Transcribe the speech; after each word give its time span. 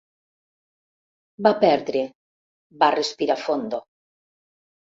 Va 1.49 1.51
perdre 1.65 2.03
—va 2.79 2.91
respirar 2.99 3.39
fondo—. 3.45 3.85